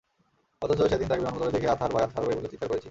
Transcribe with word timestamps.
অথচ 0.61 0.79
সেদিন 0.89 1.07
তাঁকে 1.07 1.21
বিমানবন্দরে 1.21 1.51
দেখেই 1.51 1.69
আতহার 1.69 1.91
ভাই, 1.93 2.03
আতহার 2.03 2.23
ভাই 2.25 2.35
বলে 2.37 2.49
চিৎকার 2.49 2.69
করেছি। 2.69 2.79